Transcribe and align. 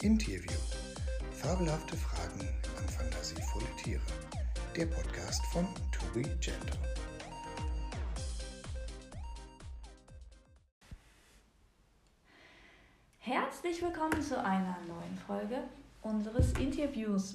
Interview. 0.00 0.52
Fabelhafte 1.32 1.96
Fragen 1.96 2.48
an 2.78 2.88
fantasievolle 2.88 3.66
Tiere. 3.82 4.00
Der 4.76 4.86
Podcast 4.86 5.44
von 5.46 5.66
To 5.90 6.06
Be 6.14 6.22
Gentle. 6.40 6.78
Herzlich 13.18 13.82
willkommen 13.82 14.22
zu 14.22 14.38
einer 14.38 14.78
neuen 14.86 15.18
Folge 15.26 15.64
unseres 16.02 16.52
Interviews. 16.52 17.34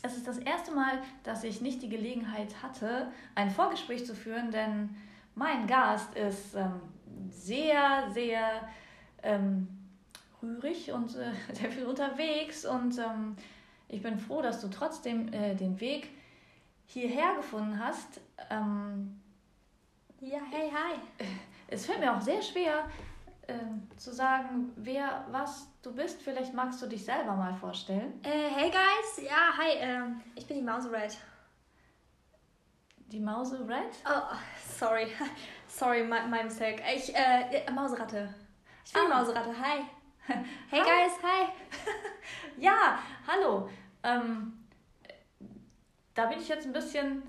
Es 0.00 0.16
ist 0.16 0.26
das 0.26 0.38
erste 0.38 0.72
Mal, 0.72 1.02
dass 1.24 1.44
ich 1.44 1.60
nicht 1.60 1.82
die 1.82 1.90
Gelegenheit 1.90 2.62
hatte, 2.62 3.12
ein 3.34 3.50
Vorgespräch 3.50 4.06
zu 4.06 4.14
führen, 4.14 4.50
denn 4.50 4.96
mein 5.34 5.66
Gast 5.66 6.14
ist 6.14 6.54
ähm, 6.54 6.80
sehr, 7.28 8.08
sehr 8.14 8.66
ähm, 9.22 9.79
rührig 10.42 10.92
und 10.92 11.14
äh, 11.16 11.32
sehr 11.52 11.70
viel 11.70 11.86
unterwegs 11.86 12.64
und 12.64 12.98
ähm, 12.98 13.36
ich 13.88 14.02
bin 14.02 14.18
froh, 14.18 14.40
dass 14.42 14.60
du 14.60 14.68
trotzdem 14.68 15.32
äh, 15.32 15.54
den 15.54 15.80
Weg 15.80 16.08
hierher 16.86 17.34
gefunden 17.36 17.78
hast. 17.82 18.20
Ähm, 18.50 19.20
ja, 20.20 20.38
hey, 20.50 20.70
hi. 20.70 21.26
Es 21.72 21.86
fällt 21.86 22.00
mir 22.00 22.12
auch 22.12 22.20
sehr 22.20 22.42
schwer 22.42 22.90
ähm, 23.46 23.88
zu 23.96 24.12
sagen, 24.12 24.72
wer, 24.74 25.24
was 25.30 25.68
du 25.82 25.94
bist. 25.94 26.20
Vielleicht 26.20 26.52
magst 26.52 26.82
du 26.82 26.86
dich 26.88 27.04
selber 27.04 27.34
mal 27.36 27.54
vorstellen. 27.54 28.20
Äh, 28.24 28.48
hey 28.48 28.70
guys, 28.70 29.24
ja, 29.24 29.56
hi, 29.56 29.76
ähm, 29.78 30.20
ich 30.34 30.46
bin 30.46 30.56
die 30.56 30.64
Mause 30.64 30.90
Red. 30.90 31.16
Die 33.06 33.20
Mause 33.20 33.60
Red? 33.68 33.96
Oh, 34.04 34.34
sorry, 34.78 35.08
sorry, 35.68 36.02
my, 36.02 36.20
my 36.28 36.42
mistake. 36.44 36.82
Ich, 36.94 37.14
äh, 37.14 37.70
Mauseratte. 37.70 38.34
Ich 38.84 38.92
bin 38.92 39.02
Ah. 39.10 39.18
Mauseratte, 39.18 39.50
hi. 39.50 39.82
Hey 40.26 40.80
Hi. 40.80 41.06
guys, 41.06 41.12
hi. 41.22 41.48
Ja, 42.58 42.98
hallo. 43.26 43.68
Ähm, 44.02 44.52
da 46.14 46.26
bin 46.26 46.38
ich 46.38 46.48
jetzt 46.48 46.66
ein 46.66 46.72
bisschen. 46.72 47.22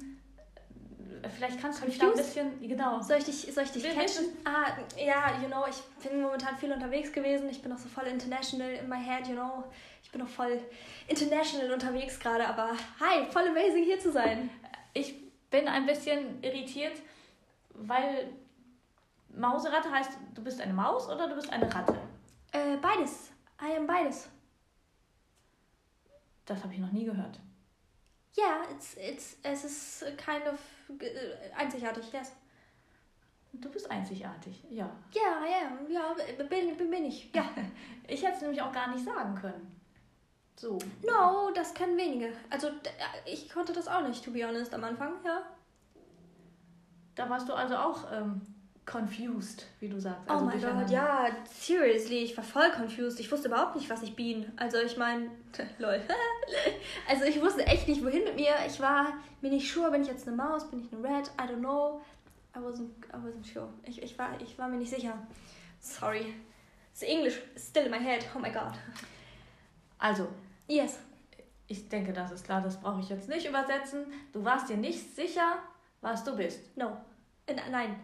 Vielleicht 1.35 1.61
kannst 1.61 1.81
du 1.81 1.85
mich 1.85 1.97
da 1.97 2.07
ein 2.07 2.13
bisschen. 2.13 2.59
Genau. 2.67 3.01
Soll 3.01 3.17
ich 3.17 3.25
dich, 3.25 3.53
soll 3.53 3.63
ich 3.63 3.71
dich 3.71 3.83
catchen? 3.83 4.25
Ah, 4.43 4.71
ja, 4.97 5.39
you 5.41 5.47
know, 5.47 5.65
ich 5.69 5.81
bin 6.03 6.21
momentan 6.21 6.57
viel 6.57 6.71
unterwegs 6.71 7.11
gewesen. 7.11 7.49
Ich 7.49 7.61
bin 7.61 7.71
auch 7.71 7.77
so 7.77 7.87
voll 7.87 8.07
international 8.07 8.71
in 8.71 8.89
my 8.89 8.97
head, 8.97 9.27
you 9.27 9.35
know. 9.35 9.63
Ich 10.03 10.11
bin 10.11 10.21
auch 10.21 10.27
voll 10.27 10.59
international 11.07 11.71
unterwegs 11.71 12.19
gerade, 12.19 12.45
aber 12.47 12.71
hi, 12.99 13.25
voll 13.31 13.47
amazing 13.47 13.83
hier 13.83 13.99
zu 13.99 14.11
sein. 14.11 14.49
Ich 14.93 15.15
bin 15.49 15.67
ein 15.67 15.85
bisschen 15.85 16.43
irritiert, 16.43 16.99
weil 17.73 18.29
Mauseratte 19.29 19.89
heißt, 19.91 20.11
du 20.33 20.43
bist 20.43 20.59
eine 20.59 20.73
Maus 20.73 21.07
oder 21.07 21.27
du 21.27 21.35
bist 21.35 21.51
eine 21.51 21.73
Ratte. 21.73 21.97
Äh, 22.51 22.77
beides. 22.77 23.31
I 23.61 23.75
am 23.77 23.87
beides. 23.87 24.27
Das 26.45 26.63
habe 26.63 26.73
ich 26.73 26.79
noch 26.79 26.91
nie 26.91 27.05
gehört. 27.05 27.39
Ja, 28.33 28.61
it's, 28.73 28.95
it's, 28.97 29.37
es 29.43 29.63
ist 29.65 30.05
kind 30.17 30.47
of 30.47 30.59
äh, 31.01 31.51
einzigartig, 31.55 32.11
yes. 32.11 32.31
Du 33.53 33.69
bist 33.69 33.89
einzigartig, 33.91 34.63
ja. 34.69 34.89
Ja, 35.13 35.45
ja, 35.45 35.77
ja, 35.89 36.13
bin, 36.37 36.77
bin, 36.77 36.89
bin 36.89 37.05
ich. 37.05 37.31
Ja. 37.33 37.43
Ich 38.07 38.23
hätte 38.23 38.35
es 38.35 38.41
nämlich 38.41 38.61
auch 38.61 38.71
gar 38.73 38.89
nicht 38.93 39.05
sagen 39.05 39.35
können. 39.35 39.79
So. 40.57 40.77
No, 41.07 41.51
das 41.53 41.73
können 41.73 41.95
wenige. 41.97 42.33
Also, 42.49 42.69
d- 42.69 42.89
ich 43.25 43.49
konnte 43.49 43.71
das 43.71 43.87
auch 43.87 44.05
nicht, 44.05 44.23
to 44.25 44.31
be 44.31 44.45
honest, 44.45 44.73
am 44.73 44.83
Anfang, 44.83 45.13
ja. 45.23 45.43
Da 47.15 47.29
warst 47.29 47.47
du 47.47 47.53
also 47.53 47.75
auch 47.77 48.11
ähm, 48.11 48.41
confused, 48.91 49.65
wie 49.79 49.87
du 49.89 49.99
sagst. 49.99 50.21
Oh 50.27 50.33
Also 50.33 50.45
mein 50.45 50.59
Gott, 50.61 50.89
ja, 50.89 51.27
seriously, 51.49 52.19
ich 52.23 52.35
war 52.35 52.43
voll 52.43 52.69
confused. 52.71 53.19
Ich 53.19 53.31
wusste 53.31 53.47
überhaupt 53.47 53.75
nicht, 53.75 53.89
was 53.89 54.03
ich 54.03 54.15
bin. 54.15 54.51
Also, 54.57 54.77
ich 54.79 54.97
meine, 54.97 55.29
lol. 55.79 56.01
also, 57.07 57.23
ich 57.25 57.41
wusste 57.41 57.65
echt 57.65 57.87
nicht, 57.87 58.03
wohin 58.03 58.23
mit 58.23 58.35
mir. 58.35 58.53
Ich 58.67 58.79
war 58.79 59.13
mir 59.41 59.49
nicht 59.49 59.71
sure, 59.71 59.91
bin 59.91 60.01
ich 60.01 60.07
jetzt 60.07 60.27
eine 60.27 60.35
Maus, 60.35 60.69
bin 60.69 60.81
ich 60.81 60.91
eine 60.93 61.03
Red, 61.03 61.27
I 61.39 61.43
don't 61.51 61.59
know. 61.59 62.01
I 62.55 62.59
wasn't, 62.59 62.89
I 63.13 63.17
wasn't 63.17 63.45
sure. 63.51 63.69
Ich, 63.85 64.01
ich, 64.01 64.17
war, 64.19 64.29
ich 64.41 64.57
war 64.57 64.67
mir 64.67 64.77
nicht 64.77 64.91
sicher. 64.93 65.13
Sorry. 65.79 66.33
The 66.93 67.05
English 67.07 67.39
is 67.55 67.67
still 67.69 67.85
in 67.85 67.91
my 67.91 67.99
head. 67.99 68.25
Oh 68.35 68.39
my 68.39 68.51
God. 68.51 68.73
Also, 69.99 70.27
Yes. 70.67 70.99
ich 71.67 71.87
denke, 71.87 72.11
das 72.11 72.31
ist 72.31 72.43
klar, 72.45 72.61
das 72.61 72.79
brauche 72.81 72.99
ich 72.99 73.07
jetzt 73.09 73.29
nicht 73.29 73.47
übersetzen. 73.47 74.05
Du 74.33 74.43
warst 74.43 74.69
dir 74.69 74.75
nicht 74.77 75.15
sicher, 75.15 75.59
was 76.01 76.23
du 76.25 76.35
bist. 76.35 76.75
No. 76.75 76.97
Äh, 77.45 77.55
nein. 77.71 77.95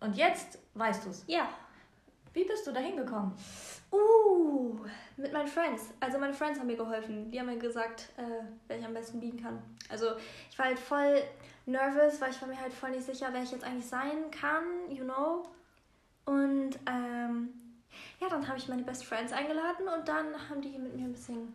Und 0.00 0.16
jetzt 0.16 0.58
weißt 0.74 1.04
du 1.04 1.10
es. 1.10 1.24
Ja. 1.26 1.48
Wie 2.32 2.44
bist 2.44 2.66
du 2.66 2.72
da 2.72 2.80
hingekommen? 2.80 3.32
Uh, 3.92 4.78
mit 5.16 5.32
meinen 5.32 5.48
Friends. 5.48 5.92
Also 5.98 6.18
meine 6.18 6.32
Friends 6.32 6.60
haben 6.60 6.68
mir 6.68 6.76
geholfen. 6.76 7.30
Die 7.30 7.40
haben 7.40 7.46
mir 7.46 7.58
gesagt, 7.58 8.08
äh, 8.16 8.44
wer 8.68 8.78
ich 8.78 8.84
am 8.84 8.94
besten 8.94 9.18
biegen 9.18 9.42
kann. 9.42 9.60
Also 9.88 10.12
ich 10.48 10.58
war 10.58 10.66
halt 10.66 10.78
voll 10.78 11.22
nervous, 11.66 12.20
weil 12.20 12.30
ich 12.30 12.40
war 12.40 12.48
mir 12.48 12.60
halt 12.60 12.72
voll 12.72 12.90
nicht 12.90 13.04
sicher, 13.04 13.28
wer 13.32 13.42
ich 13.42 13.50
jetzt 13.50 13.64
eigentlich 13.64 13.86
sein 13.86 14.30
kann, 14.30 14.64
you 14.88 15.04
know. 15.04 15.48
Und 16.24 16.78
ähm, 16.86 17.48
ja, 18.20 18.28
dann 18.28 18.46
habe 18.46 18.58
ich 18.58 18.68
meine 18.68 18.82
Best 18.82 19.04
Friends 19.04 19.32
eingeladen 19.32 19.88
und 19.88 20.06
dann 20.06 20.26
haben 20.48 20.60
die 20.60 20.78
mit 20.78 20.94
mir 20.94 21.04
ein 21.04 21.12
bisschen, 21.12 21.52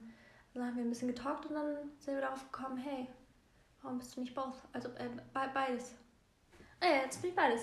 dann 0.54 0.66
haben 0.66 0.76
wir 0.76 0.84
ein 0.84 0.90
bisschen 0.90 1.08
getalkt 1.08 1.46
und 1.46 1.56
dann 1.56 1.76
sind 2.00 2.16
wir 2.16 2.22
darauf 2.22 2.52
gekommen, 2.52 2.78
hey, 2.78 3.08
warum 3.82 3.98
bist 3.98 4.16
du 4.16 4.22
nicht 4.22 4.36
both? 4.36 4.62
Also 4.74 4.90
äh, 4.90 5.08
be 5.34 5.50
beides. 5.54 5.96
Ah 6.82 6.88
ja, 6.88 6.96
jetzt 7.04 7.22
bin 7.22 7.30
ich 7.30 7.36
beides. 7.36 7.62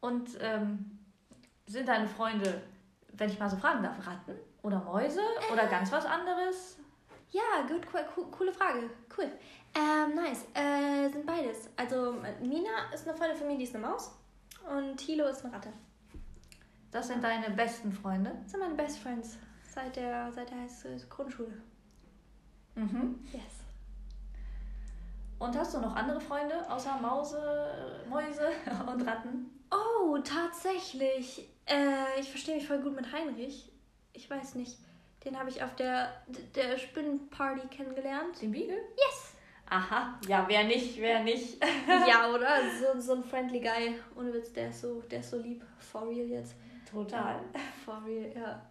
Und 0.00 0.30
ähm, 0.40 0.98
sind 1.66 1.88
deine 1.88 2.06
Freunde, 2.06 2.62
wenn 3.14 3.30
ich 3.30 3.38
mal 3.38 3.50
so 3.50 3.56
fragen 3.56 3.82
darf, 3.82 4.06
Ratten 4.06 4.36
oder 4.62 4.80
Mäuse 4.80 5.20
oder 5.52 5.66
ganz 5.66 5.90
was 5.92 6.04
anderes? 6.04 6.78
Ja, 7.30 7.66
gut, 7.66 7.86
cool, 7.92 8.04
cool, 8.16 8.26
coole 8.30 8.52
Frage. 8.52 8.90
Cool. 9.16 9.30
Ähm, 9.74 10.14
nice. 10.14 10.46
Äh, 10.54 11.08
sind 11.10 11.26
beides. 11.26 11.68
Also 11.76 12.14
Mina 12.40 12.90
ist 12.94 13.06
eine 13.06 13.16
Freundin 13.16 13.36
von 13.36 13.46
mir, 13.48 13.58
die 13.58 13.64
ist 13.64 13.74
eine 13.74 13.86
Maus. 13.86 14.12
Und 14.68 14.96
Thilo 14.96 15.26
ist 15.26 15.44
eine 15.44 15.54
Ratte. 15.54 15.72
Das 16.90 17.08
sind 17.08 17.22
deine 17.22 17.50
besten 17.50 17.92
Freunde. 17.92 18.32
Das 18.42 18.52
sind 18.52 18.60
meine 18.60 18.74
Best 18.74 18.98
Friends 18.98 19.38
seit 19.68 19.96
der, 19.96 20.32
seit 20.32 20.50
der 20.50 20.66
Grundschule. 21.08 21.62
Mhm. 22.74 23.20
Yes. 23.32 23.65
Und 25.38 25.56
hast 25.56 25.74
du 25.74 25.80
noch 25.80 25.94
andere 25.94 26.20
Freunde 26.20 26.54
außer 26.70 26.96
Mause, 27.00 28.04
Mäuse 28.08 28.50
und 28.86 29.06
Ratten? 29.06 29.50
Oh, 29.70 30.16
tatsächlich. 30.18 31.48
Äh, 31.66 32.20
ich 32.20 32.30
verstehe 32.30 32.56
mich 32.56 32.66
voll 32.66 32.80
gut 32.80 32.96
mit 32.96 33.12
Heinrich. 33.12 33.70
Ich 34.12 34.30
weiß 34.30 34.54
nicht. 34.54 34.78
Den 35.24 35.38
habe 35.38 35.50
ich 35.50 35.62
auf 35.62 35.74
der, 35.74 36.12
der 36.54 36.78
Spinnenparty 36.78 37.66
kennengelernt. 37.68 38.40
Den 38.40 38.52
Beagle? 38.52 38.78
Yes! 38.96 39.34
Aha, 39.68 40.18
ja, 40.28 40.44
wer 40.48 40.64
nicht, 40.64 41.00
wer 41.00 41.24
nicht. 41.24 41.62
ja, 42.08 42.30
oder? 42.34 42.48
So, 42.78 43.00
so 43.00 43.14
ein 43.14 43.24
friendly 43.24 43.60
Guy. 43.60 43.98
Ohne 44.16 44.32
Witz, 44.32 44.52
der 44.52 44.70
ist 44.70 44.80
so, 44.80 45.02
der 45.10 45.20
ist 45.20 45.30
so 45.30 45.38
lieb. 45.38 45.64
For 45.80 46.08
real 46.08 46.26
jetzt. 46.26 46.54
Total. 46.88 47.40
For 47.84 48.00
real, 48.06 48.32
ja. 48.34 48.62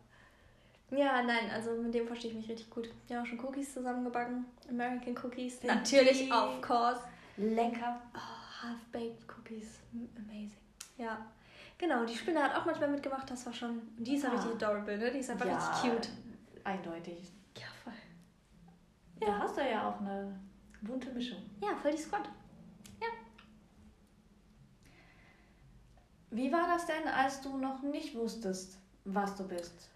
Ja, 0.92 1.22
nein, 1.24 1.50
also 1.52 1.72
mit 1.82 1.94
dem 1.94 2.06
verstehe 2.08 2.32
ich 2.32 2.38
mich 2.38 2.48
richtig 2.50 2.70
gut. 2.70 2.90
Wir 3.08 3.18
haben 3.18 3.24
auch 3.24 3.28
schon 3.28 3.40
Cookies 3.44 3.74
zusammengebacken. 3.74 4.46
American 4.70 5.18
Cookies. 5.24 5.60
Sind 5.60 5.68
Natürlich, 5.74 6.32
of 6.32 6.62
course. 6.62 7.02
Lecker. 7.38 8.02
Oh, 8.14 8.64
half-baked 8.68 9.24
Cookies. 9.38 9.80
Amazing. 10.18 10.52
Ja. 10.98 11.26
Genau, 11.78 12.06
die 12.06 12.16
Spinne 12.16 12.42
hat 12.42 12.56
auch 12.56 12.66
manchmal 12.66 12.90
mitgemacht, 12.90 13.30
das 13.30 13.46
war 13.46 13.54
schon. 13.54 13.82
Die 13.98 14.16
ist 14.16 14.24
ja 14.24 14.30
Ah. 14.30 14.34
richtig 14.36 14.52
adorable, 14.54 14.98
ne? 14.98 15.12
Die 15.12 15.18
ist 15.20 15.30
einfach 15.30 15.46
richtig 15.46 15.92
cute. 15.92 16.10
Eindeutig. 16.64 17.32
Ja, 17.58 17.66
voll. 17.84 17.94
Da 19.20 19.40
hast 19.40 19.58
du 19.58 19.62
ja 19.70 19.90
auch 19.90 20.00
eine 20.00 20.40
bunte 20.82 21.10
Mischung. 21.12 21.40
Ja, 21.62 21.76
voll 21.76 21.92
die 21.92 21.98
Squad. 21.98 22.30
Wie 26.32 26.52
war 26.52 26.68
das 26.68 26.86
denn, 26.86 27.08
als 27.08 27.40
du 27.42 27.58
noch 27.58 27.82
nicht 27.82 28.14
wusstest, 28.16 28.78
was 29.06 29.36
du 29.36 29.48
bist? 29.48 29.90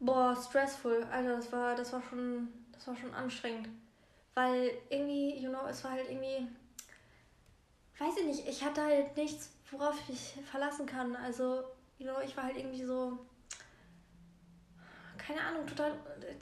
Boah, 0.00 0.36
stressful. 0.36 1.04
Alter, 1.10 1.36
das 1.36 1.52
war, 1.52 1.74
das 1.74 1.92
war 1.92 2.02
schon, 2.02 2.48
das 2.72 2.86
war 2.86 2.96
schon 2.96 3.14
anstrengend. 3.14 3.68
Weil 4.34 4.72
irgendwie, 4.90 5.38
you 5.38 5.48
know, 5.48 5.66
es 5.68 5.84
war 5.84 5.92
halt 5.92 6.10
irgendwie, 6.10 6.48
weiß 7.98 8.16
ich 8.18 8.26
nicht, 8.26 8.48
ich 8.48 8.64
hatte 8.64 8.82
halt 8.82 9.16
nichts, 9.16 9.50
worauf 9.70 9.94
ich 10.00 10.08
mich 10.08 10.46
verlassen 10.50 10.86
kann. 10.86 11.14
Also, 11.16 11.64
you 11.98 12.06
know, 12.06 12.20
ich 12.24 12.36
war 12.36 12.44
halt 12.44 12.56
irgendwie 12.56 12.84
so, 12.84 13.18
keine 15.16 15.40
Ahnung, 15.40 15.66
total 15.66 15.92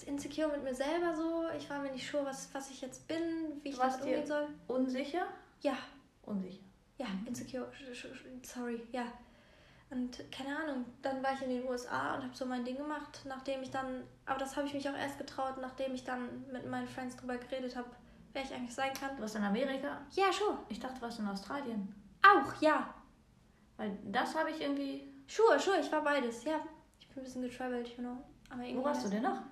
insecure 0.07 0.49
mit 0.49 0.65
mir 0.65 0.75
selber 0.75 1.15
so. 1.15 1.45
Ich 1.57 1.69
war 1.71 1.81
mir 1.81 1.93
nicht 1.93 2.11
sure, 2.11 2.25
was, 2.25 2.53
was 2.53 2.71
ich 2.71 2.81
jetzt 2.81 3.07
bin, 3.07 3.61
wie 3.63 3.69
ich 3.71 3.77
das 3.79 4.01
umgehen 4.01 4.27
soll. 4.27 4.49
Unsicher? 4.67 5.27
Ja, 5.61 5.77
Unsicher. 6.23 6.63
ja, 6.99 7.07
insecure, 7.27 7.71
sorry, 8.43 8.83
ja. 8.91 9.05
Und 9.93 10.33
keine 10.33 10.56
Ahnung, 10.56 10.87
dann 11.03 11.23
war 11.23 11.35
ich 11.35 11.43
in 11.43 11.50
den 11.50 11.69
USA 11.69 12.15
und 12.15 12.23
habe 12.23 12.35
so 12.35 12.47
mein 12.47 12.65
Ding 12.65 12.79
gemacht, 12.79 13.21
nachdem 13.27 13.62
ich 13.62 13.71
dann, 13.71 14.05
aber 14.25 14.39
das 14.39 14.56
habe 14.56 14.67
ich 14.67 14.73
mich 14.73 14.89
auch 14.89 14.97
erst 14.97 15.19
getraut, 15.19 15.59
nachdem 15.61 15.93
ich 15.94 16.03
dann 16.03 16.50
mit 16.50 16.67
meinen 16.67 16.89
Friends 16.89 17.15
drüber 17.15 17.37
geredet 17.37 17.77
habe, 17.77 17.91
wer 18.33 18.43
ich 18.43 18.55
eigentlich 18.55 18.75
sein 18.75 18.94
kann. 18.94 19.15
Du 19.17 19.21
warst 19.21 19.37
in 19.37 19.44
Amerika? 19.44 20.00
Ja, 20.12 20.33
schon. 20.33 20.56
Ich 20.71 20.81
dachte, 20.81 20.94
du 20.94 21.03
warst 21.03 21.19
in 21.19 21.29
Australien. 21.29 21.94
Auch, 22.23 22.62
ja. 22.62 22.94
Weil 23.77 23.99
das 24.05 24.35
habe 24.35 24.50
ich 24.50 24.62
irgendwie. 24.62 25.12
Sure, 25.27 25.59
sure, 25.59 25.79
ich 25.79 25.93
war 25.93 26.03
beides, 26.03 26.43
ja. 26.44 26.59
Ich 26.99 27.06
bin 27.09 27.19
ein 27.19 27.25
bisschen 27.25 27.43
getravelt, 27.43 27.89
you 27.89 28.03
know. 28.03 28.17
Aber 28.49 28.62
Wo 28.62 28.85
warst 28.85 29.05
du 29.05 29.11
denn 29.11 29.23
noch? 29.23 29.43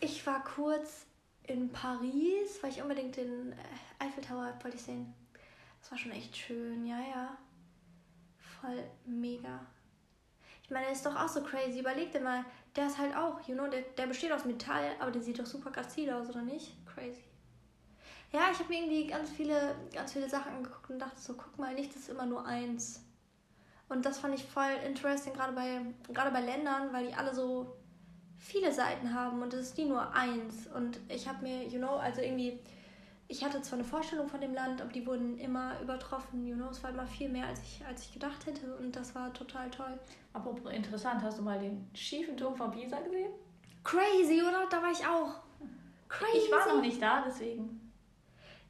Ich 0.00 0.26
war 0.26 0.42
kurz 0.42 1.04
in 1.42 1.70
Paris, 1.70 2.62
weil 2.62 2.70
ich 2.70 2.80
unbedingt 2.80 3.18
den 3.18 3.52
äh, 3.52 3.56
Eiffel 3.98 4.24
Tower 4.24 4.54
wollte 4.62 4.78
ich 4.78 4.82
sehen. 4.82 5.12
Das 5.80 5.90
war 5.90 5.98
schon 5.98 6.12
echt 6.12 6.34
schön, 6.34 6.86
ja, 6.86 6.98
ja. 6.98 7.36
Voll 8.64 8.82
mega. 9.04 9.60
Ich 10.62 10.70
meine, 10.70 10.90
ist 10.90 11.04
doch 11.04 11.14
auch 11.14 11.28
so 11.28 11.42
crazy. 11.42 11.80
Überleg 11.80 12.12
dir 12.12 12.20
mal, 12.20 12.44
der 12.74 12.86
ist 12.86 12.96
halt 12.96 13.14
auch, 13.14 13.38
you 13.46 13.54
know, 13.54 13.68
der, 13.68 13.82
der 13.82 14.06
besteht 14.06 14.32
aus 14.32 14.46
Metall, 14.46 14.92
aber 14.98 15.10
der 15.10 15.20
sieht 15.20 15.38
doch 15.38 15.44
super 15.44 15.70
grazil 15.70 16.10
aus, 16.10 16.30
oder 16.30 16.40
nicht? 16.40 16.72
Crazy. 16.86 17.24
Ja, 18.32 18.48
ich 18.50 18.58
habe 18.58 18.70
mir 18.70 18.80
irgendwie 18.80 19.06
ganz 19.06 19.30
viele, 19.30 19.76
ganz 19.92 20.14
viele 20.14 20.30
Sachen 20.30 20.52
angeguckt 20.52 20.90
und 20.90 20.98
dachte 20.98 21.20
so, 21.20 21.34
guck 21.34 21.58
mal, 21.58 21.74
nichts 21.74 21.96
ist 21.96 22.08
immer 22.08 22.24
nur 22.24 22.46
eins. 22.46 23.04
Und 23.90 24.06
das 24.06 24.18
fand 24.18 24.34
ich 24.34 24.44
voll 24.44 24.72
interesting, 24.86 25.34
gerade 25.34 25.52
bei, 25.52 25.82
gerade 26.12 26.30
bei 26.30 26.40
Ländern, 26.40 26.90
weil 26.92 27.08
die 27.08 27.14
alle 27.14 27.34
so 27.34 27.76
viele 28.38 28.72
Seiten 28.72 29.12
haben 29.12 29.42
und 29.42 29.52
es 29.52 29.68
ist 29.68 29.78
nie 29.78 29.84
nur 29.84 30.10
eins. 30.14 30.68
Und 30.68 30.98
ich 31.08 31.28
habe 31.28 31.42
mir, 31.42 31.64
you 31.64 31.78
know, 31.78 31.96
also 31.96 32.22
irgendwie, 32.22 32.58
ich 33.28 33.44
hatte 33.44 33.62
zwar 33.62 33.78
eine 33.78 33.88
Vorstellung 33.88 34.28
von 34.28 34.40
dem 34.40 34.54
Land, 34.54 34.80
aber 34.80 34.92
die 34.92 35.06
wurden 35.06 35.38
immer 35.38 35.80
übertroffen, 35.80 36.46
you 36.46 36.54
know, 36.54 36.68
es 36.70 36.82
war 36.82 36.90
immer 36.90 37.06
viel 37.06 37.28
mehr, 37.28 37.46
als 37.46 37.60
ich, 37.62 37.84
als 37.86 38.02
ich 38.02 38.12
gedacht 38.12 38.44
hätte 38.46 38.76
und 38.76 38.94
das 38.94 39.14
war 39.14 39.32
total 39.32 39.70
toll. 39.70 39.98
Apropos 40.32 40.72
interessant, 40.72 41.22
hast 41.22 41.38
du 41.38 41.42
mal 41.42 41.58
den 41.58 41.88
schiefen 41.94 42.36
Turm 42.36 42.54
von 42.54 42.70
Pisa 42.70 43.00
gesehen? 43.00 43.32
Crazy, 43.82 44.42
oder? 44.42 44.66
Da 44.70 44.82
war 44.82 44.90
ich 44.90 45.06
auch. 45.06 45.40
Crazy. 46.08 46.46
Ich 46.46 46.50
war 46.50 46.74
noch 46.74 46.82
nicht 46.82 47.00
da, 47.00 47.24
deswegen. 47.26 47.92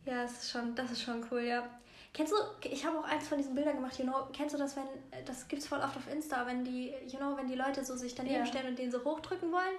Ja, 0.05 0.23
das 0.23 0.45
ist 0.45 0.51
schon, 0.51 0.75
das 0.75 0.93
ist 0.93 1.03
schon 1.03 1.25
cool, 1.31 1.41
ja. 1.41 1.69
Kennst 2.13 2.33
du, 2.33 2.37
ich 2.69 2.87
habe 2.87 2.99
auch 2.99 3.05
eins 3.05 3.27
von 3.27 3.39
diesen 3.39 3.57
Bildern 3.57 3.75
gemacht, 3.75 3.99
you 3.99 4.05
know, 4.05 4.29
kennst 4.33 4.55
du 4.55 4.59
das, 4.59 4.77
wenn, 4.77 4.85
das 5.25 5.49
gibt's 5.49 5.67
voll 5.67 5.81
oft 5.81 5.97
auf 5.97 6.13
Insta, 6.13 6.47
wenn 6.47 6.65
die, 6.65 6.95
you 7.07 7.19
know, 7.19 7.37
wenn 7.37 7.49
die 7.49 7.57
Leute 7.57 7.85
so 7.85 7.97
sich 7.97 8.15
daneben 8.15 8.37
ja. 8.37 8.47
stellen 8.47 8.69
und 8.69 8.79
den 8.79 8.91
so 8.93 9.03
hochdrücken 9.03 9.51
wollen? 9.51 9.75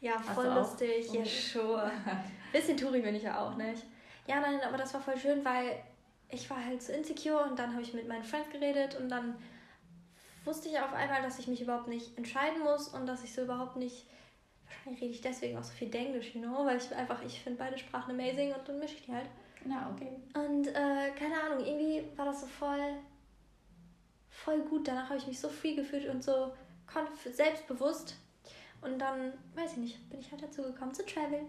Ja, 0.00 0.18
voll 0.18 0.46
lustig, 0.46 1.12
ja, 1.12 1.24
sure. 1.24 1.90
Bisschen 2.52 2.76
Touri 2.76 3.00
bin 3.00 3.16
ich 3.16 3.24
ja 3.24 3.38
auch 3.38 3.56
nicht. 3.56 3.82
Ja, 4.26 4.40
nein, 4.40 4.60
aber 4.66 4.76
das 4.76 4.94
war 4.94 5.00
voll 5.00 5.18
schön, 5.18 5.44
weil 5.44 5.82
ich 6.28 6.48
war 6.48 6.64
halt 6.64 6.82
so 6.82 6.92
insecure 6.92 7.44
und 7.44 7.58
dann 7.58 7.72
habe 7.72 7.82
ich 7.82 7.92
mit 7.92 8.08
meinen 8.08 8.24
Friends 8.24 8.50
geredet 8.50 8.98
und 8.98 9.08
dann 9.08 9.36
wusste 10.44 10.68
ich 10.68 10.78
auf 10.78 10.92
einmal, 10.92 11.22
dass 11.22 11.38
ich 11.38 11.46
mich 11.46 11.60
überhaupt 11.60 11.88
nicht 11.88 12.16
entscheiden 12.16 12.62
muss 12.62 12.88
und 12.88 13.06
dass 13.06 13.22
ich 13.22 13.32
so 13.34 13.42
überhaupt 13.42 13.76
nicht, 13.76 14.06
wahrscheinlich 14.66 15.02
rede 15.02 15.12
ich 15.12 15.20
deswegen 15.20 15.58
auch 15.58 15.64
so 15.64 15.72
viel 15.72 15.94
Englisch, 15.94 16.34
you 16.34 16.40
know, 16.40 16.64
weil 16.64 16.78
ich 16.78 16.94
einfach, 16.94 17.22
ich 17.22 17.40
finde 17.40 17.58
beide 17.58 17.78
Sprachen 17.78 18.12
amazing 18.12 18.52
und 18.52 18.66
dann 18.66 18.78
mische 18.78 18.94
ich 18.94 19.04
die 19.04 19.12
halt. 19.12 19.28
Na, 19.64 19.90
okay. 19.92 20.10
Und 20.34 20.68
äh, 20.68 21.10
keine 21.16 21.40
Ahnung, 21.40 21.64
irgendwie 21.64 22.04
war 22.16 22.24
das 22.24 22.40
so 22.40 22.46
voll, 22.46 22.94
voll 24.28 24.58
gut. 24.62 24.88
Danach 24.88 25.08
habe 25.08 25.18
ich 25.18 25.26
mich 25.26 25.38
so 25.38 25.48
free 25.48 25.74
gefühlt 25.74 26.08
und 26.08 26.24
so 26.24 26.52
selbstbewusst. 27.30 28.16
Und 28.80 28.98
dann, 28.98 29.32
weiß 29.54 29.72
ich 29.72 29.78
nicht, 29.78 30.10
bin 30.10 30.18
ich 30.18 30.30
halt 30.32 30.42
dazu 30.42 30.62
gekommen 30.62 30.92
zu 30.92 31.06
traveln. 31.06 31.46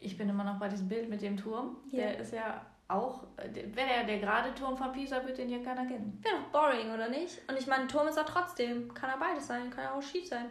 Ich 0.00 0.16
bin 0.16 0.28
immer 0.28 0.44
noch 0.44 0.58
bei 0.58 0.68
diesem 0.68 0.88
Bild 0.88 1.08
mit 1.08 1.22
dem 1.22 1.36
Turm. 1.36 1.76
Yeah. 1.92 2.08
Der 2.08 2.18
ist 2.18 2.32
ja 2.32 2.64
auch, 2.88 3.24
wäre 3.36 3.90
ja 4.00 4.02
der 4.04 4.18
gerade 4.18 4.54
Turm 4.54 4.76
von 4.76 4.92
Pisa, 4.92 5.24
wird 5.26 5.38
den 5.38 5.50
ja 5.50 5.58
keiner 5.58 5.86
kennen. 5.86 6.18
Wäre 6.22 6.36
doch 6.36 6.48
boring, 6.50 6.90
oder 6.92 7.08
nicht? 7.08 7.40
Und 7.48 7.58
ich 7.58 7.66
meine, 7.66 7.86
Turm 7.86 8.08
ist 8.08 8.16
ja 8.16 8.24
trotzdem. 8.24 8.92
Kann 8.94 9.10
ja 9.10 9.16
beides 9.16 9.46
sein, 9.46 9.70
kann 9.70 9.84
ja 9.84 9.94
auch 9.94 10.02
schief 10.02 10.26
sein. 10.26 10.46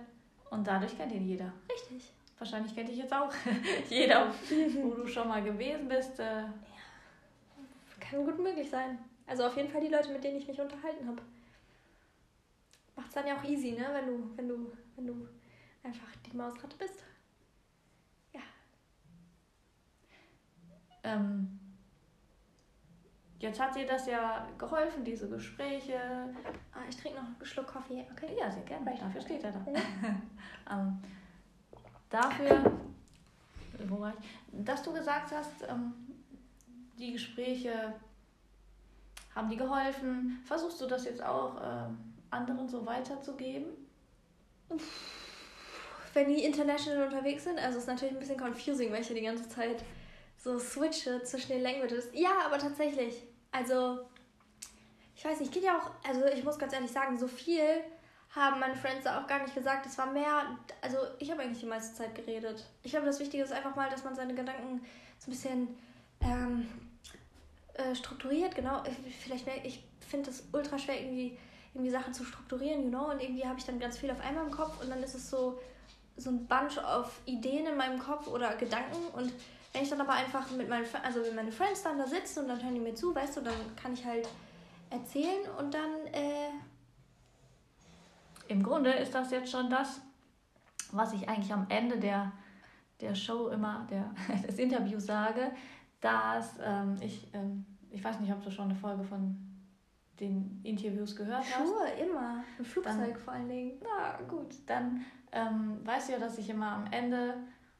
Und 0.49 0.67
dadurch 0.67 0.97
kennt 0.97 1.11
ihn 1.11 1.27
jeder. 1.27 1.51
Richtig. 1.71 2.13
Wahrscheinlich 2.37 2.75
kennt 2.75 2.89
dich 2.89 2.97
jetzt 2.97 3.13
auch 3.13 3.31
jeder, 3.89 4.31
wo 4.81 4.91
du 4.91 5.07
schon 5.07 5.27
mal 5.27 5.43
gewesen 5.43 5.87
bist. 5.87 6.19
Äh. 6.19 6.41
Ja, 6.41 6.51
kann 7.99 8.25
gut 8.25 8.39
möglich 8.39 8.69
sein. 8.69 8.99
Also 9.25 9.45
auf 9.45 9.57
jeden 9.57 9.69
Fall 9.69 9.81
die 9.81 9.87
Leute, 9.87 10.11
mit 10.11 10.23
denen 10.23 10.37
ich 10.37 10.47
mich 10.47 10.59
unterhalten 10.59 11.07
habe. 11.07 11.21
Macht 12.95 13.09
es 13.09 13.13
dann 13.13 13.27
ja 13.27 13.37
auch 13.37 13.43
easy, 13.43 13.71
ne? 13.71 13.87
Wenn 13.91 14.07
du, 14.07 14.37
wenn 14.37 14.47
du, 14.47 14.71
wenn 14.95 15.07
du 15.07 15.27
einfach 15.83 16.07
die 16.25 16.35
Mausratte 16.35 16.77
bist. 16.77 17.03
Ja. 18.33 18.39
Ähm, 21.07 21.59
jetzt 23.39 23.59
hat 23.59 23.75
dir 23.75 23.85
das 23.85 24.07
ja 24.07 24.47
geholfen, 24.57 25.03
diese 25.03 25.29
Gespräche. 25.29 25.99
Ah, 26.73 26.79
ich 26.89 26.97
trinke 26.97 27.19
noch 27.19 27.27
einen 27.27 27.45
Schluck 27.45 27.67
Kaffee, 27.67 28.05
okay? 28.11 28.35
Ja, 28.37 28.51
sehr 28.51 28.63
gerne. 28.63 28.93
Dafür 28.99 29.21
steht 29.21 29.43
er 29.43 29.51
da. 29.51 29.65
ähm, 30.71 31.01
dafür, 32.09 32.71
wo 33.87 33.99
war 34.01 34.13
ich, 34.13 34.65
dass 34.65 34.83
du 34.83 34.91
gesagt 34.91 35.31
hast, 35.31 35.63
ähm, 35.69 35.93
die 36.97 37.13
Gespräche 37.13 37.93
haben 39.33 39.49
dir 39.49 39.57
geholfen. 39.57 40.41
Versuchst 40.45 40.81
du 40.81 40.87
das 40.87 41.05
jetzt 41.05 41.23
auch 41.23 41.61
äh, 41.61 41.89
anderen 42.31 42.67
so 42.67 42.85
weiterzugeben? 42.85 43.67
Wenn 46.13 46.29
die 46.29 46.43
international 46.43 47.05
unterwegs 47.05 47.43
sind, 47.43 47.59
also 47.59 47.77
ist 47.77 47.87
natürlich 47.87 48.15
ein 48.15 48.19
bisschen 48.19 48.39
confusing, 48.39 48.91
weil 48.91 49.01
ich 49.01 49.09
ja 49.09 49.15
die 49.15 49.21
ganze 49.21 49.47
Zeit 49.47 49.83
so 50.47 50.59
switche 50.59 51.21
zwischen 51.23 51.49
den 51.49 51.61
Languages. 51.61 52.09
Ja, 52.13 52.45
aber 52.45 52.57
tatsächlich. 52.57 53.23
Also, 53.51 53.99
ich 55.15 55.25
weiß 55.25 55.39
nicht, 55.39 55.51
geht 55.51 55.63
ja 55.63 55.77
auch, 55.77 55.91
also 56.07 56.25
ich 56.25 56.43
muss 56.43 56.57
ganz 56.57 56.73
ehrlich 56.73 56.91
sagen, 56.91 57.17
so 57.17 57.27
viel 57.27 57.81
haben 58.33 58.59
meine 58.59 58.75
Friends 58.75 59.03
da 59.03 59.21
auch 59.21 59.27
gar 59.27 59.41
nicht 59.41 59.55
gesagt. 59.55 59.85
Es 59.85 59.97
war 59.97 60.11
mehr, 60.11 60.57
also 60.81 60.97
ich 61.19 61.31
habe 61.31 61.41
eigentlich 61.41 61.59
die 61.59 61.65
meiste 61.65 61.95
Zeit 61.95 62.15
geredet. 62.15 62.65
Ich 62.83 62.91
glaube, 62.91 63.05
das 63.05 63.19
Wichtige 63.19 63.43
ist 63.43 63.51
einfach 63.51 63.75
mal, 63.75 63.89
dass 63.89 64.03
man 64.03 64.15
seine 64.15 64.35
Gedanken 64.35 64.81
so 65.17 65.27
ein 65.27 65.31
bisschen 65.31 65.67
ähm, 66.21 66.69
äh, 67.73 67.95
strukturiert. 67.95 68.55
Genau, 68.55 68.83
vielleicht 69.21 69.45
mehr, 69.45 69.65
ich 69.65 69.83
finde 69.99 70.27
das 70.27 70.43
ultra 70.53 70.77
schwer, 70.77 70.99
irgendwie, 71.01 71.37
irgendwie 71.73 71.91
Sachen 71.91 72.13
zu 72.13 72.23
strukturieren, 72.23 72.83
you 72.83 72.89
know, 72.89 73.09
und 73.11 73.21
irgendwie 73.21 73.45
habe 73.45 73.59
ich 73.59 73.65
dann 73.65 73.79
ganz 73.79 73.97
viel 73.97 74.11
auf 74.11 74.21
einmal 74.21 74.45
im 74.45 74.51
Kopf 74.51 74.81
und 74.81 74.89
dann 74.89 75.03
ist 75.03 75.15
es 75.15 75.29
so, 75.29 75.59
so 76.15 76.29
ein 76.29 76.47
Bunch 76.47 76.77
auf 76.77 77.19
Ideen 77.25 77.65
in 77.65 77.75
meinem 77.75 77.99
Kopf 77.99 78.27
oder 78.27 78.55
Gedanken 78.55 79.07
und 79.13 79.31
wenn 79.73 79.83
ich 79.83 79.89
dann 79.89 80.01
aber 80.01 80.13
einfach 80.13 80.49
mit 80.51 80.69
meinen, 80.69 80.85
also 81.03 81.21
wenn 81.23 81.35
meine 81.35 81.51
Friends 81.51 81.83
dann 81.83 81.97
da 81.97 82.07
sitzen 82.07 82.39
und 82.39 82.47
dann 82.47 82.63
hören 82.63 82.73
die 82.73 82.79
mir 82.79 82.95
zu, 82.95 83.13
weißt 83.13 83.37
du, 83.37 83.41
dann 83.41 83.75
kann 83.75 83.93
ich 83.93 84.05
halt 84.05 84.27
erzählen 84.89 85.49
und 85.59 85.73
dann 85.73 86.07
äh, 86.11 86.49
im 88.47 88.63
Grunde 88.63 88.91
ist 88.91 89.13
das 89.13 89.31
jetzt 89.31 89.51
schon 89.51 89.69
das, 89.69 90.01
was 90.91 91.13
ich 91.13 91.27
eigentlich 91.27 91.51
am 91.51 91.65
Ende 91.69 91.97
der, 91.97 92.31
der 93.01 93.13
Show 93.13 93.49
immer, 93.49 93.87
der, 93.89 94.13
des 94.47 94.57
Interviews 94.57 95.05
sage, 95.05 95.51
dass 96.01 96.55
ähm, 96.63 96.97
ich, 97.01 97.27
ähm, 97.33 97.65
ich 97.89 98.03
weiß 98.03 98.19
nicht, 98.19 98.31
ob 98.31 98.43
du 98.43 98.51
schon 98.51 98.65
eine 98.65 98.75
Folge 98.75 99.03
von 99.03 99.37
den 100.19 100.61
Interviews 100.63 101.15
gehört 101.15 101.43
hast. 101.53 101.67
Sure, 101.67 101.89
immer. 102.01 102.43
Im 102.57 102.65
Flugzeug 102.65 103.13
dann, 103.13 103.15
vor 103.17 103.33
allen 103.33 103.49
Dingen. 103.49 103.73
Na 103.83 104.19
gut, 104.23 104.55
dann 104.65 105.05
ähm, 105.31 105.85
weißt 105.85 106.09
du 106.09 106.13
ja, 106.13 106.19
dass 106.19 106.37
ich 106.37 106.49
immer 106.49 106.71
am 106.71 106.87
Ende 106.91 107.35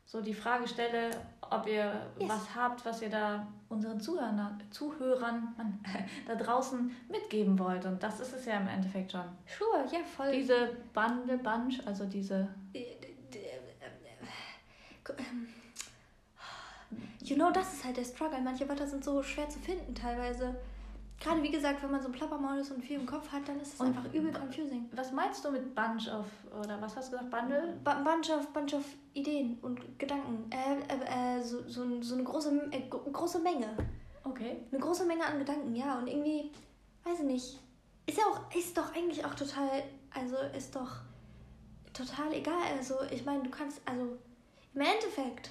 so 0.06 0.22
die 0.22 0.34
Frage 0.34 0.68
stelle, 0.68 1.10
ob 1.50 1.68
ihr 1.68 1.92
yes. 2.20 2.30
was 2.30 2.56
habt, 2.56 2.86
was 2.86 3.02
ihr 3.02 3.10
da 3.10 3.48
unseren 3.70 4.00
Zuhörern, 4.00 4.62
Zuhörern 4.72 5.54
man, 5.58 5.80
da 6.28 6.36
draußen 6.36 6.96
mitgeben 7.10 7.58
wollt. 7.60 7.86
Und 7.86 8.02
das 8.02 8.20
ist 8.20 8.34
es 8.34 8.46
ja 8.46 8.58
im 8.58 8.68
Endeffekt 8.68 9.12
schon. 9.12 9.26
Sure, 9.58 9.86
ja, 9.92 10.04
voll. 10.04 10.32
Diese 10.32 10.70
Bande, 10.94 11.38
Bunch, 11.38 11.86
also 11.86 12.06
diese. 12.06 12.48
You 17.22 17.36
know, 17.36 17.52
das 17.52 17.74
ist 17.74 17.84
halt 17.84 17.98
der 17.98 18.06
Struggle. 18.06 18.40
Manche 18.42 18.68
Wörter 18.70 18.88
sind 18.88 19.04
so 19.04 19.22
schwer 19.22 19.50
zu 19.50 19.60
finden 19.60 19.94
teilweise. 19.94 20.56
Gerade 21.20 21.42
wie 21.42 21.50
gesagt, 21.50 21.82
wenn 21.82 21.92
man 21.92 22.02
so 22.02 22.10
ein 22.10 22.12
Plappermaul 22.12 22.60
ist 22.60 22.72
und 22.72 22.84
viel 22.84 23.00
im 23.00 23.06
Kopf 23.06 23.32
hat, 23.32 23.48
dann 23.48 23.60
ist 23.60 23.74
es 23.74 23.82
einfach 23.82 24.06
übel 24.14 24.32
confusing. 24.32 24.88
Was 24.94 25.12
meinst 25.12 25.44
du 25.44 25.52
mit 25.52 25.74
Bunch 25.74 26.08
of, 26.08 26.26
oder 26.60 26.80
was 26.80 26.96
hast 26.96 27.12
du 27.12 27.18
gesagt, 27.18 27.32
Bundle? 27.32 27.80
B 27.84 27.92
bunch 28.04 28.30
of, 28.30 28.48
bunch 28.54 28.74
of 28.76 28.86
Ideen 29.14 29.58
und 29.64 29.98
Gedanken. 29.98 30.50
Äh, 30.52 30.76
äh, 30.94 31.40
äh, 31.40 31.42
so, 31.42 31.68
so, 31.68 32.02
so 32.02 32.16
eine 32.16 32.24
große, 32.24 32.70
äh, 32.72 32.82
große 32.88 33.40
Menge. 33.40 33.76
Okay. 34.24 34.58
Eine 34.72 34.80
große 34.80 35.06
Menge 35.06 35.26
an 35.26 35.40
Gedanken, 35.40 35.76
ja. 35.76 35.98
Und 35.98 36.08
irgendwie, 36.08 36.52
weiß 37.04 37.22
ich 37.22 37.26
nicht, 37.26 37.60
ist 38.06 38.18
ja 38.18 38.24
auch, 38.26 38.56
ist 38.56 38.78
doch 38.78 38.96
eigentlich 38.96 39.26
auch 39.26 39.34
total, 39.34 39.84
also 40.14 40.38
ist 40.56 40.76
doch 40.76 40.98
total 41.94 42.32
egal. 42.34 42.62
Also 42.78 42.96
ich 43.10 43.26
meine, 43.26 43.42
du 43.42 43.50
kannst, 43.50 43.82
also 43.86 44.18
im 44.76 44.82
Endeffekt, 44.82 45.50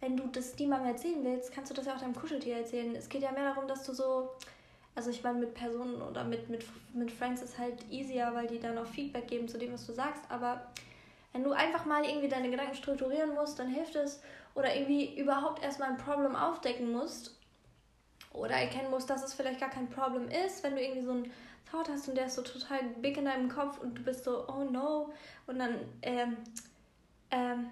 wenn 0.00 0.16
du 0.16 0.26
das 0.28 0.56
niemandem 0.58 0.88
erzählen 0.88 1.22
willst, 1.22 1.52
kannst 1.52 1.70
du 1.70 1.74
das 1.74 1.84
ja 1.84 1.94
auch 1.94 2.00
deinem 2.00 2.14
Kuscheltier 2.14 2.56
erzählen. 2.56 2.94
Es 2.96 3.08
geht 3.08 3.22
ja 3.22 3.30
mehr 3.32 3.52
darum, 3.52 3.68
dass 3.68 3.84
du 3.84 3.92
so 3.92 4.30
also 4.94 5.10
ich 5.10 5.22
meine, 5.22 5.38
mit 5.38 5.54
Personen 5.54 6.02
oder 6.02 6.24
mit, 6.24 6.50
mit, 6.50 6.64
mit 6.92 7.10
Friends 7.10 7.42
ist 7.42 7.58
halt 7.58 7.74
easier, 7.90 8.30
weil 8.34 8.46
die 8.46 8.60
dann 8.60 8.76
auch 8.76 8.86
Feedback 8.86 9.26
geben 9.26 9.48
zu 9.48 9.58
dem, 9.58 9.72
was 9.72 9.86
du 9.86 9.92
sagst. 9.92 10.22
Aber 10.28 10.66
wenn 11.32 11.44
du 11.44 11.52
einfach 11.52 11.86
mal 11.86 12.04
irgendwie 12.04 12.28
deine 12.28 12.50
Gedanken 12.50 12.74
strukturieren 12.74 13.34
musst, 13.34 13.58
dann 13.58 13.68
hilft 13.68 13.96
es. 13.96 14.20
Oder 14.54 14.74
irgendwie 14.76 15.18
überhaupt 15.18 15.62
erstmal 15.62 15.88
ein 15.88 15.96
Problem 15.96 16.36
aufdecken 16.36 16.92
musst. 16.92 17.38
Oder 18.32 18.56
erkennen 18.56 18.90
musst, 18.90 19.08
dass 19.08 19.24
es 19.24 19.34
vielleicht 19.34 19.60
gar 19.60 19.70
kein 19.70 19.88
Problem 19.88 20.28
ist, 20.28 20.62
wenn 20.62 20.74
du 20.74 20.82
irgendwie 20.82 21.04
so 21.04 21.12
einen 21.12 21.32
Thought 21.70 21.88
hast 21.88 22.08
und 22.08 22.16
der 22.16 22.26
ist 22.26 22.34
so 22.34 22.42
total 22.42 22.80
big 23.00 23.16
in 23.16 23.24
deinem 23.24 23.48
Kopf 23.48 23.78
und 23.78 23.96
du 23.96 24.02
bist 24.02 24.24
so, 24.24 24.46
oh 24.46 24.64
no. 24.64 25.10
Und 25.46 25.58
dann 25.58 25.76
ähm, 26.02 26.36
ähm, 27.30 27.70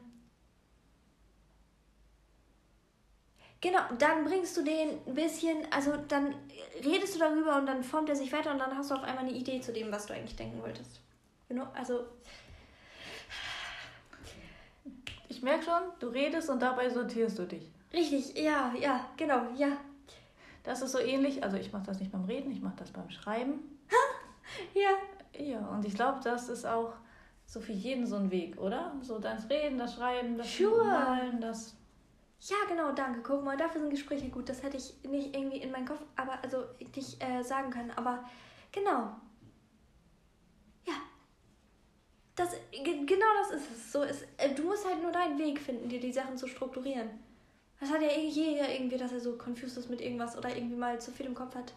Genau, 3.63 3.81
dann 3.99 4.25
bringst 4.25 4.57
du 4.57 4.63
den 4.63 4.99
ein 5.07 5.15
bisschen, 5.15 5.67
also 5.71 5.95
dann 6.09 6.35
redest 6.83 7.15
du 7.15 7.19
darüber 7.19 7.59
und 7.59 7.67
dann 7.67 7.83
formt 7.85 8.09
er 8.09 8.17
sich 8.17 8.33
weiter 8.33 8.53
und 8.53 8.59
dann 8.59 8.75
hast 8.77 8.91
du 8.91 8.95
auf 8.95 9.03
einmal 9.03 9.25
eine 9.25 9.33
Idee 9.33 9.61
zu 9.61 9.73
dem, 9.73 9.93
was 9.93 10.07
du 10.07 10.15
eigentlich 10.15 10.37
denken 10.37 10.63
wolltest. 10.63 11.01
Know? 11.49 11.67
Also, 11.75 12.05
Ich 15.29 15.43
merke 15.43 15.65
schon, 15.65 15.81
du 16.01 16.09
redest 16.09 16.51
und 16.51 16.61
dabei 16.61 16.91
sortierst 16.91 17.39
du 17.39 17.45
dich. 17.47 17.71
richtig, 17.93 18.37
ja, 18.37 18.75
ja, 18.79 19.07
genau, 19.17 19.43
ja. 19.57 19.69
Das 20.65 20.83
ist 20.83 20.93
so 20.93 20.99
ähnlich, 20.99 21.43
also 21.43 21.57
ich 21.57 21.73
mache 21.73 21.85
das 21.87 21.99
nicht 22.01 22.13
beim 22.13 22.25
Reden, 22.25 22.51
ich 22.51 22.61
mache 22.61 22.77
das 22.77 22.91
beim 22.91 23.11
Schreiben. 23.11 23.61
Ja, 24.75 25.43
Ja, 25.43 25.61
und 25.69 25.85
ich 25.85 25.95
glaube, 25.95 26.19
das 26.25 26.49
ist 26.49 26.67
auch 26.67 26.93
so 27.47 27.61
für 27.61 27.73
jeden 27.73 28.05
so 28.05 28.17
ein 28.17 28.31
Weg, 28.31 28.61
oder? 28.61 28.93
So 29.01 29.19
das 29.21 29.49
Reden, 29.49 29.79
das 29.79 29.95
Schreiben, 29.95 30.37
das 30.37 30.57
Sure. 30.57 30.85
Malen, 30.85 31.41
das... 31.41 31.77
Ja, 32.41 32.57
genau, 32.69 32.93
danke. 32.93 33.21
Guck 33.23 33.45
mal, 33.45 33.57
dafür 33.57 33.81
sind 33.83 33.91
Gespräche 33.91 34.29
gut. 34.31 34.49
Das 34.49 34.63
hätte 34.63 34.77
ich 34.79 34.95
nicht 35.05 35.35
irgendwie 35.37 35.59
in 35.59 35.71
meinen 35.71 35.87
Kopf, 35.87 36.01
aber 36.17 36.43
also 36.43 36.65
nicht 36.97 37.23
äh, 37.23 37.43
sagen 37.43 37.71
können. 37.71 37.91
Aber 37.93 38.25
genau. 38.73 39.15
Ja. 40.87 40.95
Das, 42.37 42.51
ge- 42.73 43.05
genau 43.05 43.27
das 43.43 43.61
ist 43.61 43.71
es. 43.71 43.93
So 43.93 44.03
ist, 44.03 44.25
äh, 44.39 44.55
du 44.55 44.63
musst 44.65 44.87
halt 44.87 45.03
nur 45.03 45.13
deinen 45.13 45.39
Weg 45.39 45.61
finden, 45.61 45.89
dir 45.89 46.01
die 46.01 46.13
Sachen 46.13 46.37
zu 46.39 46.47
strukturieren. 46.49 47.11
Das 47.81 47.91
hat 47.91 48.03
ja 48.03 48.09
eh 48.09 48.29
jeder 48.29 48.73
irgendwie, 48.73 48.99
dass 48.99 49.13
er 49.13 49.21
so 49.21 49.37
confused 49.37 49.79
ist 49.79 49.91
mit 49.91 50.01
irgendwas 50.01 50.37
oder 50.39 50.55
irgendwie 50.55 50.77
mal 50.77 51.01
zu 51.01 51.13
viel 51.13 51.27
im 51.27 51.35
Kopf 51.35 51.55
hat. 51.55 51.75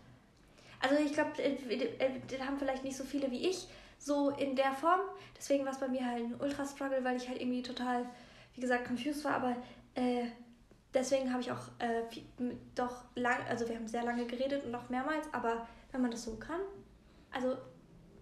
Also 0.81 0.95
ich 1.03 1.13
glaube, 1.13 1.31
äh, 1.41 1.53
äh, 1.53 2.21
das 2.29 2.41
haben 2.41 2.59
vielleicht 2.59 2.83
nicht 2.83 2.97
so 2.97 3.03
viele 3.05 3.31
wie 3.31 3.49
ich, 3.49 3.67
so 3.99 4.31
in 4.31 4.55
der 4.55 4.73
Form. 4.73 5.01
Deswegen 5.37 5.65
war 5.65 5.73
es 5.73 5.79
bei 5.79 5.87
mir 5.89 6.05
halt 6.05 6.23
ein 6.25 6.35
Ultra-Struggle, 6.41 7.03
weil 7.03 7.17
ich 7.17 7.29
halt 7.29 7.41
irgendwie 7.41 7.63
total, 7.63 8.05
wie 8.55 8.61
gesagt, 8.61 8.87
confused 8.87 9.23
war. 9.25 9.35
Aber 9.35 9.57
äh, 9.95 10.25
deswegen 10.93 11.31
habe 11.31 11.41
ich 11.41 11.51
auch 11.51 11.67
äh, 11.79 12.03
viel, 12.09 12.23
doch 12.75 13.05
lang, 13.15 13.37
also 13.49 13.67
wir 13.67 13.75
haben 13.75 13.87
sehr 13.87 14.03
lange 14.03 14.25
geredet 14.25 14.63
und 14.63 14.71
noch 14.71 14.89
mehrmals, 14.89 15.27
aber 15.31 15.67
wenn 15.91 16.01
man 16.01 16.11
das 16.11 16.23
so 16.23 16.35
kann, 16.37 16.61
also, 17.31 17.57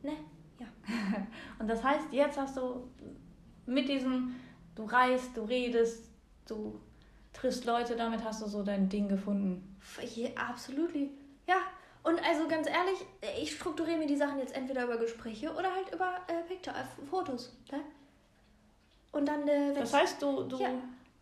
ne, 0.03 0.13
ja. 0.59 0.67
Und 1.59 1.67
das 1.67 1.83
heißt, 1.83 2.05
jetzt 2.11 2.37
hast 2.37 2.55
du 2.57 2.89
mit 3.65 3.89
diesem, 3.89 4.35
du 4.75 4.85
reist, 4.85 5.35
du 5.35 5.43
redest, 5.43 6.05
du 6.47 6.79
triffst 7.33 7.65
Leute, 7.65 7.95
damit 7.95 8.23
hast 8.23 8.41
du 8.41 8.47
so 8.47 8.63
dein 8.63 8.87
Ding 8.89 9.07
gefunden. 9.07 9.77
Ja, 10.15 10.29
absolut. 10.35 10.93
Ja, 11.47 11.57
und 12.03 12.19
also 12.25 12.47
ganz 12.47 12.67
ehrlich, 12.67 13.05
ich 13.41 13.55
strukturiere 13.55 13.97
mir 13.97 14.07
die 14.07 14.15
Sachen 14.15 14.39
jetzt 14.39 14.55
entweder 14.55 14.85
über 14.85 14.97
Gespräche 14.97 15.51
oder 15.51 15.73
halt 15.73 15.93
über 15.93 16.17
äh, 16.27 16.43
Picture, 16.47 16.75
äh, 16.75 17.05
Fotos. 17.05 17.55
Ne? 17.71 17.79
Und 19.11 19.27
dann, 19.27 19.47
äh, 19.47 19.73
Das 19.73 19.93
heißt, 19.93 20.21
du, 20.21 20.43
du 20.43 20.59
Ja. 20.59 20.69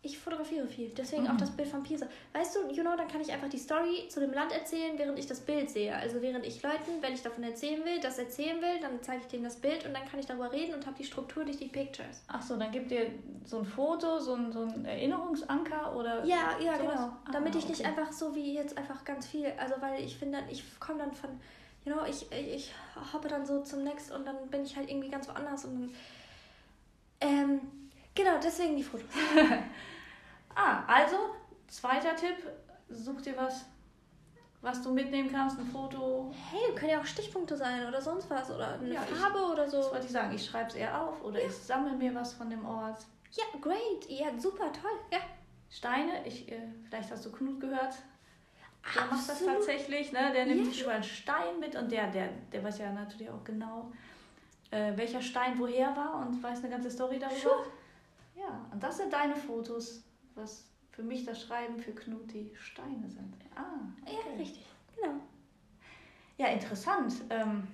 Ich 0.02 0.18
fotografiere 0.18 0.66
viel, 0.66 0.88
deswegen 0.96 1.24
Mhm. 1.24 1.30
auch 1.30 1.36
das 1.36 1.50
Bild 1.50 1.68
von 1.68 1.82
Pisa. 1.82 2.06
Weißt 2.32 2.56
du, 2.56 2.70
you 2.74 2.82
know, 2.82 2.96
dann 2.96 3.06
kann 3.06 3.20
ich 3.20 3.30
einfach 3.30 3.50
die 3.50 3.58
Story 3.58 4.08
zu 4.08 4.20
dem 4.20 4.32
Land 4.32 4.50
erzählen, 4.50 4.98
während 4.98 5.18
ich 5.18 5.26
das 5.26 5.40
Bild 5.40 5.68
sehe. 5.68 5.94
Also 5.94 6.22
während 6.22 6.46
ich 6.46 6.62
Leuten, 6.62 7.02
wenn 7.02 7.12
ich 7.12 7.22
davon 7.22 7.44
erzählen 7.44 7.84
will, 7.84 8.00
das 8.00 8.18
erzählen 8.18 8.62
will, 8.62 8.80
dann 8.80 9.02
zeige 9.02 9.20
ich 9.20 9.26
denen 9.26 9.44
das 9.44 9.56
Bild 9.56 9.84
und 9.84 9.92
dann 9.92 10.06
kann 10.06 10.18
ich 10.18 10.24
darüber 10.24 10.50
reden 10.52 10.72
und 10.74 10.86
habe 10.86 10.96
die 10.96 11.04
Struktur 11.04 11.44
durch 11.44 11.58
die 11.58 11.68
Pictures. 11.68 12.22
Ach 12.28 12.40
so, 12.40 12.56
dann 12.56 12.72
gibt 12.72 12.90
dir 12.90 13.10
so 13.44 13.58
ein 13.58 13.66
Foto, 13.66 14.18
so 14.18 14.34
ein, 14.36 14.50
so 14.50 14.62
ein 14.62 14.86
Erinnerungsanker 14.86 15.94
oder. 15.94 16.24
Ja, 16.24 16.58
ja, 16.58 16.78
sowas? 16.78 16.78
genau. 16.78 16.92
Ah, 16.94 17.30
Damit 17.32 17.54
ich 17.56 17.68
nicht 17.68 17.80
okay. 17.80 17.90
einfach 17.90 18.10
so 18.10 18.34
wie 18.34 18.54
jetzt 18.54 18.78
einfach 18.78 19.04
ganz 19.04 19.26
viel, 19.26 19.52
also 19.58 19.74
weil 19.80 20.02
ich 20.02 20.16
finde 20.16 20.38
ich 20.50 20.64
komme 20.80 21.00
dann 21.00 21.12
von, 21.12 21.28
you 21.84 21.92
know, 21.92 22.04
ich, 22.08 22.26
ich, 22.32 22.54
ich 22.54 22.72
hoppe 23.12 23.28
dann 23.28 23.44
so 23.44 23.60
zum 23.62 23.84
Next 23.84 24.10
und 24.12 24.26
dann 24.26 24.48
bin 24.50 24.64
ich 24.64 24.74
halt 24.76 24.88
irgendwie 24.88 25.10
ganz 25.10 25.28
woanders 25.28 25.66
und 25.66 25.74
dann, 27.20 27.28
ähm, 27.28 27.60
genau, 28.14 28.38
deswegen 28.42 28.76
die 28.76 28.82
Fotos. 28.82 29.06
Ah, 30.54 30.82
also, 30.86 31.16
zweiter 31.68 32.14
Tipp, 32.16 32.36
such 32.88 33.22
dir 33.22 33.36
was, 33.36 33.64
was 34.60 34.82
du 34.82 34.90
mitnehmen 34.92 35.30
kannst, 35.30 35.58
ein 35.58 35.64
Foto. 35.66 36.34
Hey, 36.50 36.74
können 36.74 36.90
ja 36.90 37.00
auch 37.00 37.06
Stichpunkte 37.06 37.56
sein 37.56 37.86
oder 37.86 38.02
sonst 38.02 38.28
was 38.28 38.50
oder 38.50 38.74
eine 38.74 38.92
Ja, 38.92 39.02
ich- 39.08 39.16
Farbe 39.16 39.38
oder 39.52 39.68
so. 39.68 39.78
Das 39.78 39.92
wollte 39.92 40.06
ich 40.06 40.12
sagen, 40.12 40.34
ich 40.34 40.44
schreibe 40.44 40.68
es 40.68 40.74
eher 40.74 41.00
auf 41.00 41.22
oder 41.24 41.40
ich 41.42 41.52
sammle 41.54 41.92
mir 41.96 42.12
was 42.14 42.34
von 42.34 42.50
dem 42.50 42.66
Ort. 42.66 42.98
Ja, 43.32 43.44
great. 43.60 44.04
Ja, 44.08 44.26
super, 44.38 44.72
toll. 44.72 44.90
Ja. 45.12 45.20
Steine, 45.70 46.26
ich, 46.26 46.50
äh, 46.50 46.58
vielleicht 46.88 47.10
hast 47.12 47.24
du 47.24 47.30
Knut 47.32 47.60
gehört. 47.60 47.94
Der 48.94 49.02
macht 49.02 49.12
das 49.20 49.30
Absolut. 49.30 49.54
tatsächlich, 49.54 50.10
ne? 50.10 50.32
Der 50.34 50.46
nimmt 50.46 50.74
Ja. 50.74 50.82
überall 50.82 50.96
einen 50.96 51.04
Stein 51.04 51.60
mit 51.60 51.76
und 51.76 51.90
der, 51.92 52.08
der, 52.08 52.28
der 52.52 52.64
weiß 52.64 52.78
ja 52.78 52.90
natürlich 52.92 53.30
auch 53.30 53.44
genau, 53.44 53.92
äh, 54.72 54.92
welcher 54.96 55.22
Stein 55.22 55.58
woher 55.58 55.96
war 55.96 56.26
und 56.26 56.42
weiß 56.42 56.58
eine 56.64 56.70
ganze 56.70 56.90
Story 56.90 57.18
darüber. 57.20 57.36
Sure. 57.40 57.66
Ja, 58.40 58.66
und 58.72 58.82
das 58.82 58.96
sind 58.96 59.12
deine 59.12 59.36
Fotos, 59.36 60.02
was 60.34 60.66
für 60.90 61.02
mich 61.02 61.24
das 61.24 61.40
Schreiben 61.42 61.78
für 61.78 61.92
Knut 61.92 62.32
die 62.32 62.50
Steine 62.56 63.08
sind. 63.08 63.34
Ah, 63.54 63.80
Ja, 64.06 64.18
okay. 64.18 64.36
richtig. 64.38 64.66
Genau. 64.96 65.20
Ja, 66.38 66.48
interessant. 66.48 67.14
Ähm, 67.30 67.68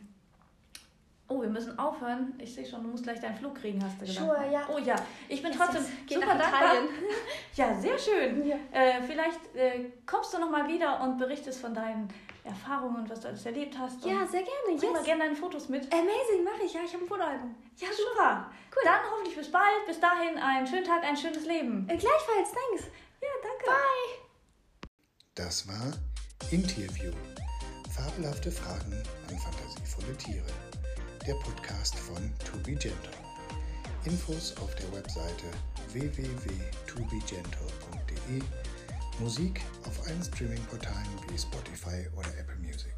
oh, 1.29 1.41
wir 1.43 1.49
müssen 1.49 1.79
aufhören. 1.79 2.35
Ich 2.39 2.55
sehe 2.55 2.65
schon, 2.67 2.83
du 2.83 2.89
musst 2.89 3.05
gleich 3.05 3.21
deinen 3.21 3.37
Flug 3.37 3.55
kriegen, 3.57 3.83
hast 3.85 4.01
du 4.01 4.07
gesagt. 4.07 4.27
Sure, 4.27 4.51
ja. 4.53 4.67
Oh 4.73 4.79
ja, 4.79 4.97
ich 5.29 5.43
bin 5.43 5.51
Yes, 5.51 5.59
trotzdem 5.61 5.83
yes. 5.83 5.91
Geh 6.07 6.15
super 6.15 6.35
dankbar. 6.35 6.73
Ja, 7.55 7.75
sehr 7.81 7.99
schön. 7.99 8.47
Ja. 8.47 8.57
Äh, 8.71 9.03
vielleicht 9.03 9.55
äh, 9.55 9.91
kommst 10.05 10.33
du 10.35 10.39
noch 10.39 10.51
mal 10.51 10.69
wieder 10.69 11.01
und 11.01 11.17
berichtest 11.19 11.61
von 11.61 11.75
deinen 11.75 12.09
Erfahrungen 12.45 12.97
und 12.97 13.11
was 13.11 13.21
du 13.21 13.29
alles 13.29 13.45
erlebt 13.47 13.77
hast. 13.79 14.05
Ja, 14.05 14.25
sehr 14.27 14.43
gerne. 14.43 14.79
bring 14.79 14.93
mal 14.93 14.99
Yes. 14.99 15.05
gerne 15.05 15.25
deine 15.25 15.37
Fotos 15.37 15.69
mit. 15.69 15.93
Amazing, 15.93 16.45
mache 16.45 16.63
ich. 16.65 16.73
Ja, 16.75 16.81
ich 16.85 16.93
habe 16.93 17.05
ein 17.05 17.09
Fotoalbum. 17.09 17.55
Ja, 17.77 17.89
super. 17.89 18.51
Cool. 18.75 18.83
Dann 18.85 19.01
hoffentlich 19.11 19.37
bis 19.37 19.51
bald. 19.51 19.87
Bis 19.87 19.99
dahin 19.99 20.37
einen 20.39 20.67
schönen 20.67 20.85
Tag, 20.85 21.03
ein 21.03 21.17
schönes 21.17 21.45
Leben. 21.47 21.87
Äh, 21.89 21.97
gleichfalls, 21.97 22.53
thanks. 22.53 22.85
Ja, 23.21 23.29
danke. 23.43 23.65
Bye. 23.67 24.89
Das 25.35 25.67
war 25.67 25.93
Interview. 26.53 27.11
Fabelhafte 27.91 28.51
Fragen 28.53 28.93
an 29.29 29.39
fantasievolle 29.39 30.17
Tiere. 30.19 30.45
Der 31.27 31.35
Podcast 31.35 31.99
von 31.99 32.33
To 32.45 32.57
Be 32.59 32.77
Gentle. 32.77 33.11
Infos 34.05 34.57
auf 34.59 34.73
der 34.77 34.93
Webseite 34.93 35.47
www.tobegentle.de. 35.93 38.43
Musik 39.19 39.61
auf 39.89 40.07
allen 40.07 40.23
Streaming-Portalen 40.23 41.19
wie 41.29 41.37
Spotify 41.37 42.09
oder 42.17 42.29
Apple 42.39 42.55
Music. 42.57 42.96